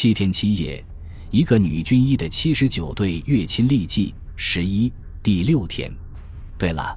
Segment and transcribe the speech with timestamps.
[0.00, 0.84] 七天七夜，
[1.32, 4.92] 一个女军医的七十九队跃亲历记十一
[5.24, 5.92] 第六天。
[6.56, 6.96] 对了，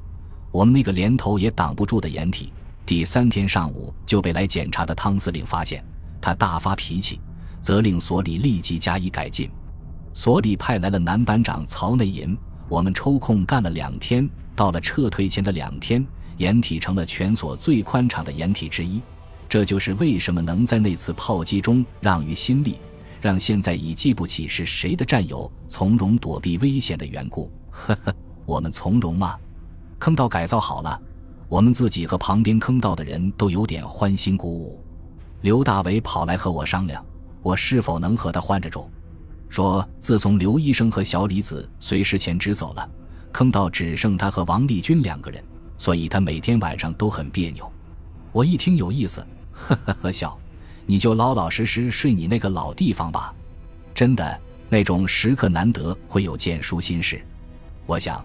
[0.51, 2.53] 我们那个连头也挡不住的掩体，
[2.85, 5.83] 第三天上午就被来检查的汤司令发现，
[6.21, 7.19] 他大发脾气，
[7.59, 9.49] 责令所里立即加以改进。
[10.13, 12.37] 所里派来了男班长曹内银，
[12.69, 14.29] 我们抽空干了两天。
[14.55, 16.05] 到了撤退前的两天，
[16.37, 19.01] 掩体成了全所最宽敞的掩体之一。
[19.49, 22.77] 这就是为什么能在那次炮击中让于心力。
[23.21, 28.13] 让现在已记不起是谁的战友从容躲避危险的缘故，呵呵，
[28.47, 29.37] 我们从容吗？
[29.99, 30.99] 坑道改造好了，
[31.47, 34.83] 我们自己和旁边坑道的人都有点欢欣鼓舞。
[35.41, 37.05] 刘大伟跑来和我商量，
[37.43, 38.89] 我是否能和他换着住。
[39.47, 42.89] 说自从刘医生和小李子随时前支走了，
[43.31, 45.43] 坑道只剩他和王立军两个人，
[45.77, 47.71] 所以他每天晚上都很别扭。
[48.31, 50.35] 我一听有意思，呵呵呵笑。
[50.91, 53.33] 你就老老实实睡你那个老地方吧，
[53.95, 57.25] 真的那种时刻难得会有件舒心事。
[57.85, 58.21] 我想，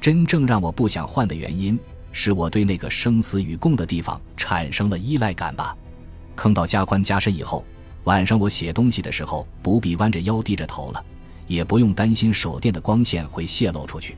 [0.00, 1.76] 真正让我不想换的原因，
[2.12, 5.76] 是我对那个生死与共的地方产生了依赖感吧。
[6.36, 7.64] 坑道加宽加深以后，
[8.04, 11.04] 晚上我写东西的时候不必弯着腰低着头了，
[11.48, 14.16] 也不用担心手电的光线会泄露出去。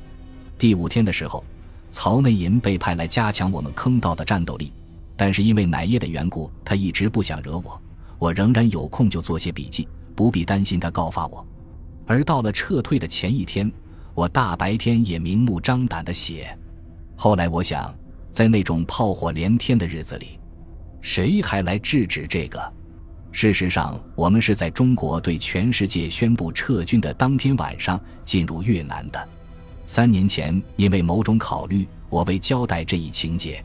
[0.58, 1.42] 第五天的时候，
[1.90, 4.70] 曹内银被派来加强我们坑道的战斗力。
[5.16, 7.80] 但是因为奶叶的缘故，他一直不想惹我。
[8.18, 11.46] 我仍然有空就做些笔记，不必担心他告发我。
[12.06, 13.70] 而到了撤退的前一天，
[14.14, 16.56] 我大白天也明目张胆的写。
[17.16, 17.94] 后来我想，
[18.30, 20.38] 在那种炮火连天的日子里，
[21.00, 22.72] 谁还来制止这个？
[23.32, 29.28] 事实上，我们是在中国对全世界宣布撤军的当天晚上进入越南的。
[29.84, 33.62] 三年前，因为某种考虑，我为交代这一情节。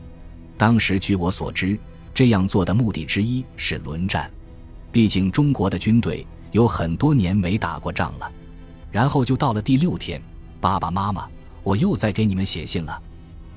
[0.58, 1.80] 当时，据我所知，
[2.14, 4.30] 这样做的目的之一是轮战，
[4.92, 8.32] 毕竟中国的军队有很多年没打过仗了。
[8.92, 10.22] 然后就到了第六天，
[10.60, 11.28] 爸爸妈妈，
[11.64, 13.02] 我又在给你们写信了。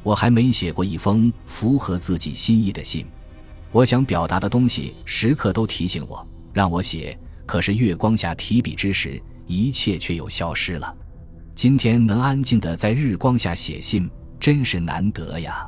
[0.03, 3.07] 我还没写过一封符合自己心意的信。
[3.73, 7.19] 我想表达的东西，时刻都提醒我，让我写。
[7.47, 10.95] 可是月光下提笔之时，一切却又消失了。
[11.55, 14.09] 今天能安静的在日光下写信，
[14.39, 15.67] 真是难得呀。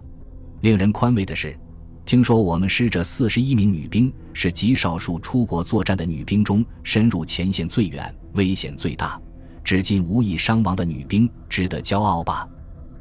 [0.60, 1.58] 令人宽慰的是，
[2.06, 9.20] 听说我们师这四十一名女兵是极少数出国作战的女兵中深入前线最远、危险最大、
[9.64, 12.48] 至今无一伤亡的女兵，值得骄傲吧？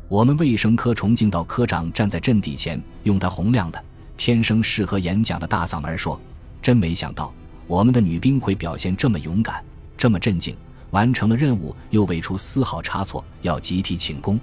[0.07, 3.79] 我们卫生科崇敬道科长站在阵地前，用他洪亮的、
[4.17, 6.19] 天生适合演讲的大嗓门说
[6.59, 7.31] ：“真没想到，
[7.67, 9.63] 我们的女兵会表现这么勇敢、
[9.95, 10.55] 这么镇静，
[10.89, 14.39] 完成了任务又未出丝毫差错，要集体请功。”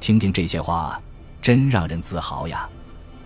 [0.00, 1.00] 听听这些话。
[1.40, 2.68] 真让人自豪呀！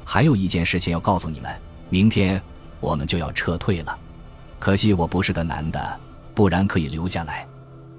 [0.08, 1.52] 还有一件事情要告诉你们：
[1.90, 2.40] 明天
[2.78, 3.98] 我们就要撤退了。
[4.56, 6.00] 可惜我不是个男的，
[6.32, 7.44] 不然可以留下来。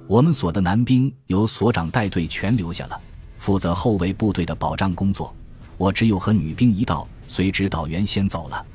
[0.07, 3.00] 我们所的男兵由所长带队全留下了，
[3.38, 5.35] 负责后卫部队的保障工作。
[5.78, 8.66] 我只有和女兵一道，随指导员先走了。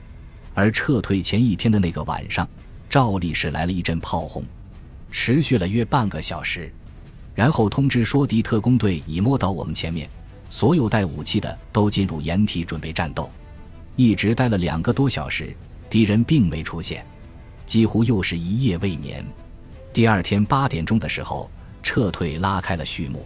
[0.53, 2.47] 而撤退前一天的那个晚上，
[2.91, 4.44] 照例是来了一阵炮轰，
[5.10, 6.70] 持续了约半个小时，
[7.34, 10.06] 然后通知说敌特工队已摸到我们前面。
[10.53, 13.29] 所有带武器的都进入掩体准备战斗，
[13.97, 15.57] 一直待了两个多小时，
[15.89, 17.07] 敌人并没出现，
[17.65, 19.25] 几乎又是一夜未眠。
[19.95, 21.51] 第二天八点钟的时候，
[21.83, 23.25] 撤退拉开了序幕。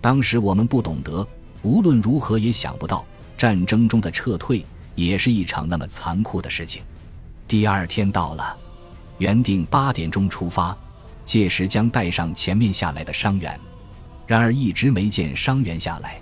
[0.00, 1.24] 当时我们不懂得，
[1.60, 3.04] 无论如何也想不到，
[3.36, 4.64] 战争中的撤退
[4.94, 6.82] 也是一场那么残酷的事情。
[7.46, 8.56] 第二天到了，
[9.18, 10.74] 原定八点钟出发，
[11.26, 13.60] 届时将带上前面下来的伤员，
[14.26, 16.18] 然而一直没见伤员下来。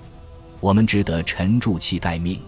[0.63, 2.41] 我们只得沉住气待命，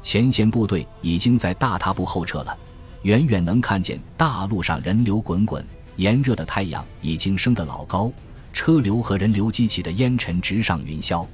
[0.00, 2.58] 前线部队已经在大踏步后撤了，
[3.02, 5.62] 远远能看见大路上人流滚滚，
[5.96, 8.10] 炎热的太阳已经升得老高，
[8.54, 11.26] 车流和人流激起的烟尘直上云霄。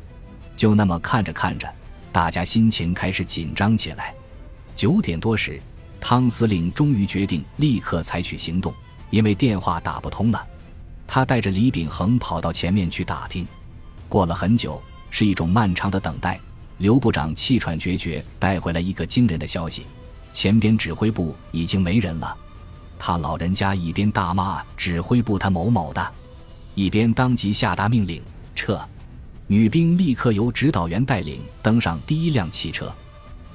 [0.56, 1.72] 就那么看着看着，
[2.10, 4.12] 大家心情开始紧张起来。
[4.74, 5.62] 九点多时，
[6.00, 8.74] 汤司令终于决定立刻采取行动，
[9.10, 10.44] 因为电话打不通了。
[11.06, 13.46] 他带着李秉衡跑到前面去打听，
[14.08, 14.82] 过了很久。
[15.10, 16.40] 是一种漫长的等待。
[16.78, 19.84] 刘部长气喘决绝，带回来一个惊人的消息：
[20.32, 22.37] 前边指挥部已经没人了。
[22.99, 26.12] 他老人家一边大骂指挥部他某某的，
[26.75, 28.22] 一边当即下达命令
[28.55, 28.81] 撤。
[29.46, 32.93] 女兵立刻由指导员带领登上第一辆汽车。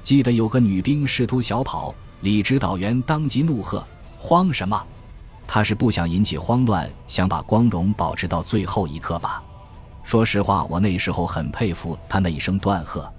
[0.02, 3.86] 记得有个女兵试图小跑，李指导员当即怒喝
[4.18, 4.82] ：“慌什么？
[5.46, 9.42] 他是不想引起慌乱，想把光荣保持到最后一刻吧。”
[10.04, 13.10] 说实话，我那时候很佩服他那一声断喝。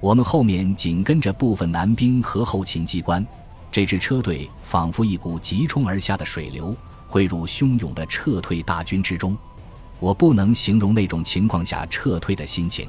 [0.00, 3.24] 我们后面紧跟着部分男兵和后勤机关，
[3.70, 6.74] 这支车队仿佛一股急冲而下的水流，
[7.06, 9.36] 汇入汹涌的撤退大军之中。
[10.00, 12.88] 我不能形容那种情况下撤退的心情。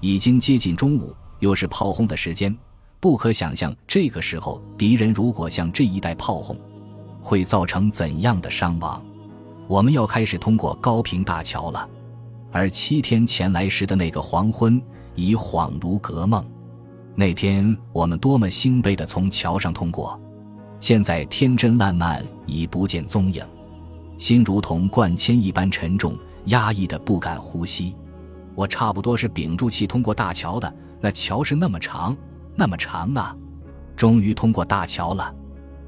[0.00, 2.54] 已经接近中午，又是炮轰的时间，
[3.00, 6.54] 不可想象这个时候敌人如果向这一带炮轰，
[7.22, 9.02] 会造成怎样的伤亡。
[9.66, 11.88] 我们要开始通过高平大桥了，
[12.54, 14.80] 而七天前来时的那个黄昏
[15.16, 16.46] 已恍如隔梦。
[17.16, 20.18] 那天我们多么兴奋地从桥上通过，
[20.78, 23.44] 现在天真烂漫已不见踪影，
[24.16, 27.92] 心如同灌铅一般沉重，压抑的不敢呼吸。
[28.54, 32.16] 我差不多是屏住气通过大桥的，那桥是那么长，
[32.54, 33.36] 那么长啊！
[33.96, 35.34] 终于通过大桥了，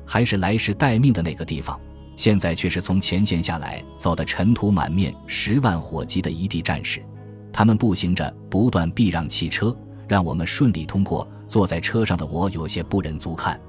[0.05, 1.79] 还是来时待命的那个地方。
[2.17, 7.01] 现在却是从前线下来，走得尘土满面、十万火急的一地战士，
[7.53, 9.77] 他们步行着，不断避让汽车，
[10.09, 11.29] 让我们顺利通过。
[11.47, 13.61] 坐在车上的我有些不忍足看。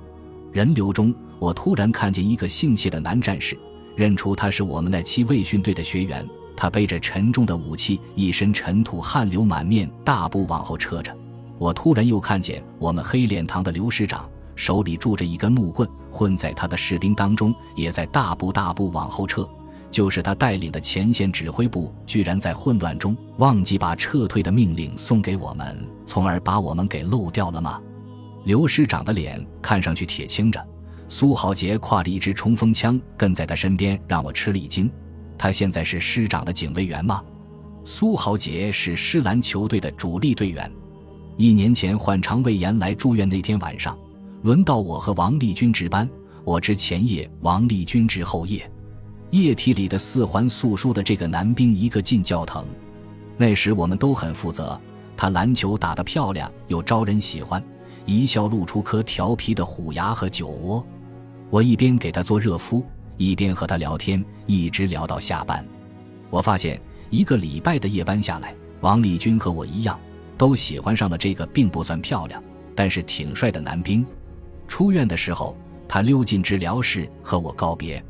[0.51, 3.55] 人流中，我突然看见一个姓谢的男战士，
[3.95, 6.27] 认出他是我们那期卫训队的学员。
[6.55, 11.15] 他背着沉重的武器，一身尘土，汗流满面，大步往后撤着。
[11.59, 14.27] 我突然又看见我们黑脸堂的刘师长。
[14.57, 19.47] 手里拄着一根木棍，混在他的士兵当中，也在大步大步往后撤。
[19.89, 27.79] 就是他带领的前线指挥部，居然在混乱中忘记把撤退的命令送给我们，从而把我们给漏掉了吗？
[28.43, 30.67] 刘师长的脸看上去铁青着，
[31.07, 34.91] 苏豪杰挎着一支冲锋枪跟在他身边，让我吃了一惊。
[35.37, 37.23] 他现在是师长的警卫员吗？
[37.85, 40.69] 苏豪杰是师篮球队的主力队员，
[41.37, 43.97] 一年前患肠胃炎来住院那天晚上。
[44.47, 46.09] 轮到我和王立军值班，
[46.45, 48.71] 我值前夜，王立军值后夜。
[49.31, 52.63] 液体里的四环素书的这个男兵一个劲叫疼。
[53.35, 54.79] 那时我们都很负责，
[55.17, 57.61] 他篮球打得漂亮又招人喜欢，
[58.05, 60.81] 一笑露出颗调皮的虎牙和酒窝。
[61.49, 62.85] 我一边给他做热敷，
[63.17, 65.61] 一边和他聊天，一直聊到下班。
[66.29, 66.79] 我发现
[67.09, 69.99] 一个礼拜的夜班下来，王立军和我一样，
[70.37, 72.41] 都喜欢上了这个并不算漂亮，
[72.73, 74.05] 但是挺帅的男兵。
[74.67, 75.55] 出院的时候，
[75.87, 78.03] 他溜进治疗室和我告别。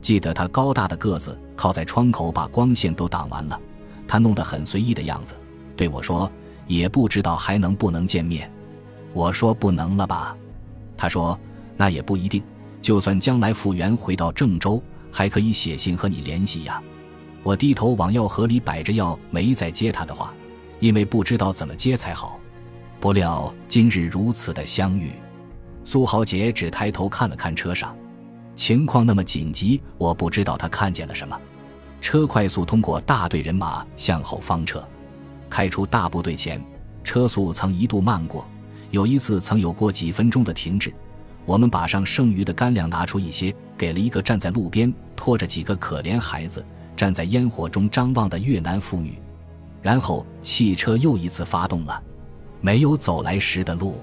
[0.00, 3.60] 记得他高大的个子靠在窗口，把光线都挡完了。
[4.06, 5.34] 他弄得很随意的样子，
[5.76, 6.30] 对我说
[6.68, 8.50] ：“也不知道还能不能见面。”
[9.12, 10.36] 我说：“不能了吧？”
[10.96, 11.36] 他说
[11.76, 12.42] ：“那也不一定。
[12.80, 14.80] 就算将来复原回到郑州，
[15.10, 16.80] 还可以写信和你联系呀。”
[17.42, 20.32] 我低头往药盒里摆着药，没再接他的话，
[20.78, 22.38] 因为不知道怎么接才好。
[23.00, 25.10] 不料今日如此的相遇。
[25.86, 27.96] 苏豪杰只抬头看了看车上，
[28.56, 31.40] 情况那么紧急，我不知道他看见了什么。
[32.00, 34.84] 车快速通过大队人马向后方撤，
[35.48, 36.60] 开出大部队前，
[37.04, 38.44] 车速曾一度慢过，
[38.90, 40.92] 有一次曾有过几分钟的停滞。
[41.44, 46.66] 我们把上剩余的干粮拿出一些，给了一个站在路边拖着几个可怜孩子
[46.96, 49.16] 站在烟火中张望的越南妇女，
[49.80, 52.02] 然后汽车又一次发动了，
[52.60, 54.00] 没有走来时的路。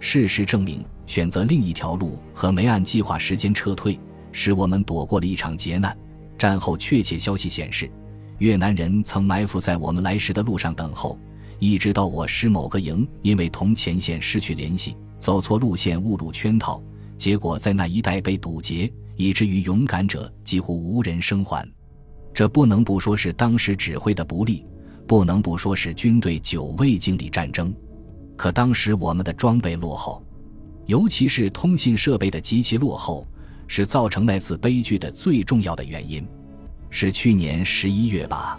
[0.00, 0.82] 事实证明。
[1.10, 3.98] 选择另一条路和没按计划时间撤退，
[4.30, 5.98] 使我们躲过了一场劫难。
[6.38, 7.90] 战后确切消息显示，
[8.38, 11.18] 越南人曾埋伏在我们来时的路上等候，
[11.58, 16.80] 一直到我师某个营因为同前线失去联系，走错路线误入圈套，
[17.18, 21.68] 结果在那一带被堵截，以至于勇敢者几乎无人生还。
[22.32, 24.64] 这不能不说是当时指挥的不利，
[25.08, 27.74] 不能不说是军队久未经历战争。
[28.36, 30.24] 可当时我们的装备落后。
[30.90, 33.24] 尤其是通信设备的极其落后，
[33.68, 36.26] 是造成那次悲剧的最重要的原因。
[36.90, 38.58] 是去年十一月吧，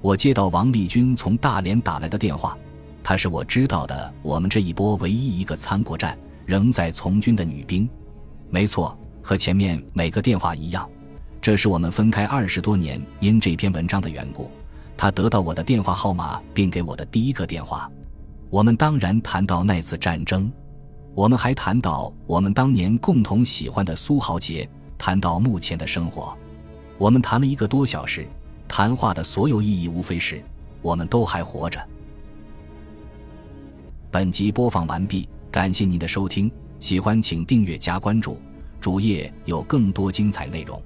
[0.00, 2.58] 我接到王立军从大连打来的电话，
[3.04, 7.88] 她是我知道的我们这一波唯一一个参过战、仍在从军的女兵。
[8.48, 10.90] 没错，和前面每个电话一样，
[11.40, 14.50] 这是我们分开二十多年因这篇文章的缘故，
[14.96, 17.88] 她得到我的电话号码并给我的第一个电话。
[18.50, 20.50] 我们当然谈到那次战争。
[21.14, 26.36] 我们还谈到我们当年共同喜欢的苏豪杰，谈到目前的生活，
[26.98, 28.26] 我们谈了一个多小时。
[28.68, 30.40] 谈话的所有意义无非是
[30.80, 31.84] 我们都还活着。
[34.12, 36.48] 本集播放完毕，感谢您的收听，
[36.78, 38.38] 喜欢请订阅加关注，
[38.80, 40.80] 主页有更多精彩内容。